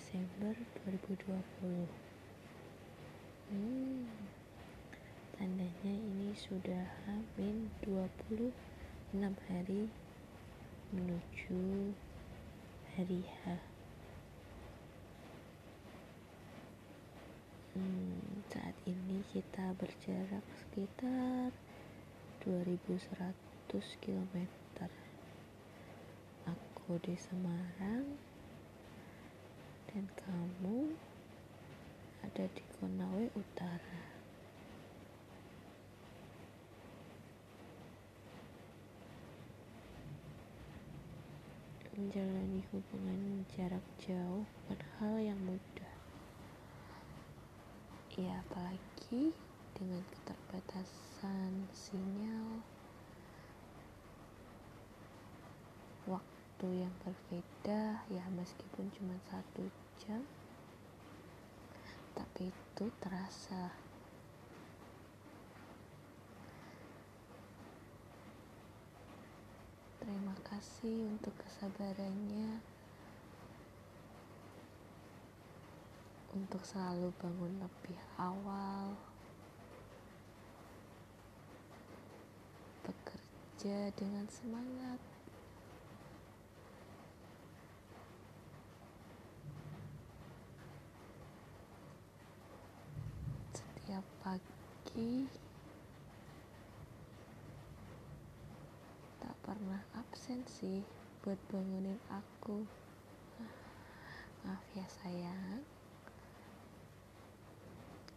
Desember 0.00 0.56
2020 0.88 1.28
hmm, 3.52 4.08
tandanya 5.36 5.92
ini 5.92 6.32
sudah 6.32 6.88
hamin 7.04 7.68
26 7.84 8.48
hari 9.20 9.92
menuju 10.96 11.92
hari 12.96 13.20
H. 13.44 13.60
Hmm, 17.76 18.40
saat 18.48 18.76
ini 18.88 19.20
kita 19.36 19.76
berjarak 19.76 20.44
sekitar 20.64 21.52
2100 22.48 23.36
km 24.00 24.48
aku 26.48 26.96
di 27.04 27.12
Semarang 27.20 28.29
dan 29.90 30.06
kamu 30.14 30.94
ada 32.22 32.46
di 32.46 32.62
Konawe 32.78 33.26
Utara. 33.34 34.02
Menjalani 41.98 42.62
hubungan 42.70 43.42
jarak 43.50 43.82
jauh 43.98 44.46
bukan 44.46 44.80
hal 45.02 45.14
yang 45.18 45.40
mudah. 45.42 45.94
Ya 48.14 48.38
apalagi 48.46 49.34
dengan 49.74 50.06
keterbatasan 50.06 51.66
sinyal 51.74 52.62
waktu 56.06 56.39
yang 56.68 56.92
berbeda 57.00 58.04
ya 58.12 58.24
meskipun 58.36 58.92
cuma 58.92 59.16
satu 59.32 59.64
jam. 59.96 60.20
Tapi 62.12 62.52
itu 62.52 62.84
terasa. 63.00 63.72
Terima 70.04 70.36
kasih 70.44 71.08
untuk 71.16 71.32
kesabarannya. 71.40 72.60
Untuk 76.36 76.62
selalu 76.62 77.10
bangun 77.18 77.58
lebih 77.58 77.98
awal, 78.14 78.94
bekerja 82.86 83.90
dengan 83.98 84.30
semangat. 84.30 85.09
Pagi 94.90 95.22
tak 99.22 99.36
pernah 99.46 99.78
absen 99.94 100.42
sih 100.50 100.82
buat 101.22 101.38
bangunin 101.46 101.94
aku. 102.10 102.66
Maaf 104.42 104.66
ya 104.74 104.82
sayang. 104.90 105.62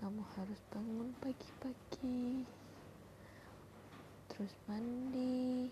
Kamu 0.01 0.25
harus 0.33 0.57
bangun 0.73 1.13
pagi-pagi. 1.21 2.41
Terus 4.33 4.57
mandi. 4.65 5.69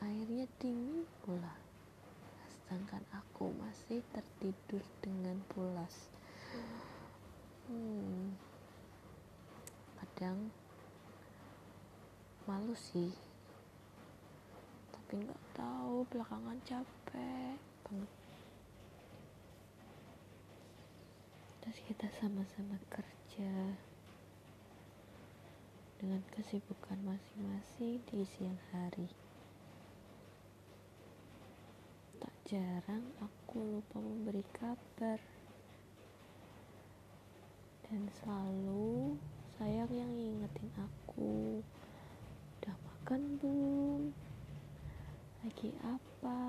Airnya 0.00 0.48
dingin 0.56 1.04
pula. 1.20 1.60
Sedangkan 2.48 3.04
aku 3.12 3.52
masih 3.52 4.00
tertidur 4.16 4.80
dengan 5.04 5.36
pulas 5.52 6.08
hmm, 7.68 8.32
kadang 10.22 10.54
malu 12.46 12.78
sih. 12.78 13.10
Tapi 14.94 15.18
nggak 15.18 15.42
tahu 15.50 16.06
belakangan 16.14 16.62
capek 16.62 17.58
banget. 17.82 18.12
Terus 21.58 21.78
kita 21.90 22.06
sama-sama 22.22 22.78
kerja 22.86 23.74
dengan 25.98 26.22
kesibukan 26.30 27.02
masing-masing 27.02 27.98
di 28.06 28.22
siang 28.22 28.62
hari. 28.70 29.10
Tak 32.22 32.34
jarang 32.46 33.10
aku 33.18 33.58
lupa 33.58 33.98
memberi 33.98 34.46
kabar. 34.54 35.18
Dan 37.90 38.06
selalu 38.22 39.18
sayang 39.62 39.94
yang 39.94 40.10
ingetin 40.10 40.74
aku. 40.74 41.62
Udah 42.58 42.74
makan 42.82 43.38
belum? 43.38 44.10
Lagi 45.38 45.70
apa? 45.86 46.42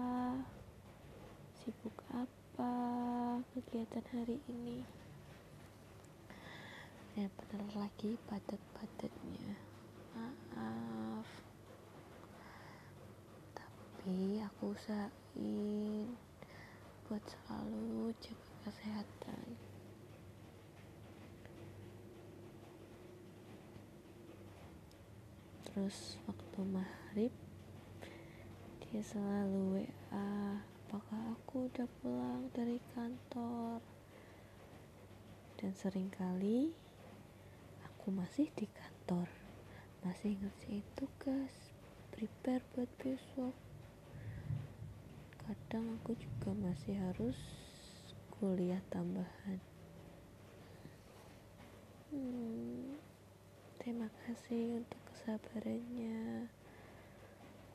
Sibuk 1.62 1.94
apa 2.10 2.74
kegiatan 3.54 4.02
hari 4.18 4.42
ini? 4.50 4.82
Dan 7.14 7.30
benar 7.38 7.86
lagi 7.86 8.18
padat-padatnya. 8.26 9.62
Maaf. 10.18 11.30
Tapi 13.54 14.42
aku 14.42 14.74
usahain 14.74 16.18
buat 17.06 17.22
selalu 17.30 18.10
jaga 18.18 18.50
kesehatan 18.66 19.74
terus 25.74 26.22
waktu 26.30 26.60
maghrib 26.70 27.34
dia 28.86 29.02
selalu 29.02 29.82
WA 29.82 30.62
apakah 30.86 31.34
aku 31.34 31.66
udah 31.66 31.90
pulang 31.98 32.46
dari 32.54 32.78
kantor? 32.94 33.82
Dan 35.58 35.74
sering 35.74 36.14
kali 36.14 36.70
aku 37.82 38.14
masih 38.14 38.54
di 38.54 38.70
kantor 38.70 39.26
masih 40.06 40.38
ngerjain 40.38 40.86
tugas 40.94 41.74
prepare 42.14 42.62
buat 42.78 42.92
besok. 43.02 43.58
Kadang 45.42 45.98
aku 45.98 46.14
juga 46.14 46.54
masih 46.54 46.94
harus 46.94 47.40
kuliah 48.38 48.86
tambahan. 48.94 49.58
Hmm, 52.14 52.94
terima 53.82 54.14
kasih 54.22 54.86
untuk 54.86 55.03
kesabarannya. 55.24 56.52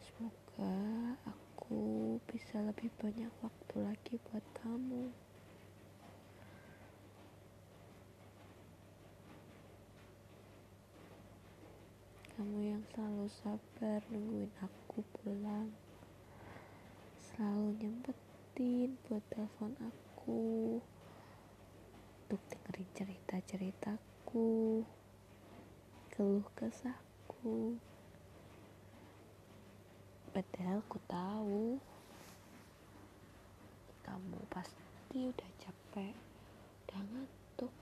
Semoga 0.05 0.77
aku 1.25 2.21
bisa 2.29 2.61
lebih 2.61 2.93
banyak 3.01 3.33
waktu 3.41 3.77
lagi 3.81 4.21
buat 4.29 4.45
kamu. 4.61 5.09
Kamu 12.37 12.59
yang 12.69 12.85
selalu 12.93 13.33
sabar 13.33 14.05
nungguin 14.13 14.53
aku 14.61 15.01
pulang. 15.17 15.73
Selalu 17.33 17.81
nyempetin 17.81 19.01
buat 19.09 19.25
telepon 19.33 19.73
aku. 19.81 20.77
Untuk 22.29 22.45
dengerin 22.45 22.93
cerita-ceritaku. 22.93 24.85
Keluh 26.13 26.45
kesahku 27.39 27.79
padahal 30.35 30.83
ku 30.91 30.99
tahu. 31.07 31.79
Kamu 34.03 34.39
pasti 34.51 35.31
udah 35.31 35.51
capek 35.63 36.15
udah 36.83 37.01
ngantuk. 37.15 37.75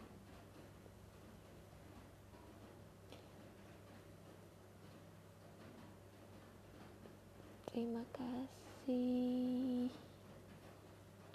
Terima 7.73 8.05
kasih 8.13 9.89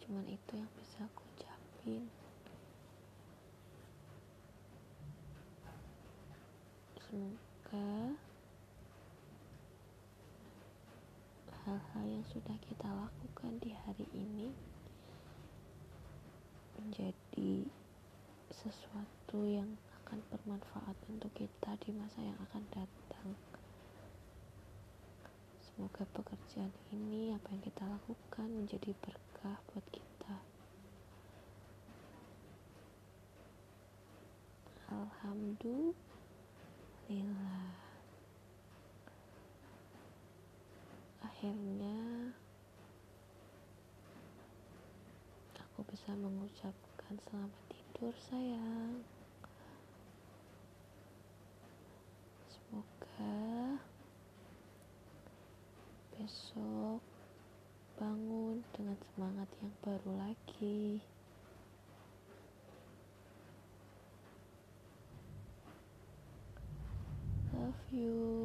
cuman 0.02 0.26
itu 0.28 0.52
yang 0.58 0.72
bisa 0.76 1.06
aku 1.08 1.24
ucapin 1.38 2.04
semoga 7.72 8.12
hal-hal 11.82 12.06
yang 12.06 12.26
sudah 12.30 12.54
kita 12.62 12.86
lakukan 12.94 13.58
di 13.58 13.74
hari 13.74 14.06
ini 14.14 14.54
menjadi 16.78 17.66
sesuatu 18.54 19.42
yang 19.50 19.66
akan 20.02 20.22
bermanfaat 20.30 20.94
untuk 21.10 21.34
kita 21.34 21.74
di 21.82 21.90
masa 21.98 22.22
yang 22.22 22.38
akan 22.38 22.62
datang. 22.70 23.34
Semoga 25.66 26.06
pekerjaan 26.14 26.70
ini, 26.94 27.34
apa 27.34 27.50
yang 27.50 27.64
kita 27.66 27.84
lakukan, 27.90 28.48
menjadi 28.54 28.94
berkah 29.02 29.58
buat 29.74 29.86
kita. 29.90 30.11
akhirnya 41.42 42.30
aku 45.58 45.82
bisa 45.90 46.14
mengucapkan 46.14 47.18
selamat 47.18 47.62
tidur 47.66 48.14
sayang. 48.30 49.02
Semoga 52.46 53.42
besok 56.14 57.02
bangun 57.98 58.62
dengan 58.78 59.02
semangat 59.10 59.50
yang 59.66 59.74
baru 59.82 60.12
lagi. 60.22 61.02
Love 67.58 67.82
you. 67.90 68.41